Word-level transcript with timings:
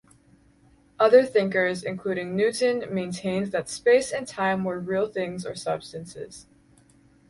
Other 0.99 1.23
thinkers, 1.23 1.83
including 1.83 2.35
Newton, 2.35 2.85
maintained 2.91 3.51
that 3.51 3.69
space 3.69 4.11
and 4.11 4.27
time 4.27 4.63
were 4.63 4.79
real 4.79 5.05
things 5.05 5.45
or 5.45 5.53
substances. 5.53 6.47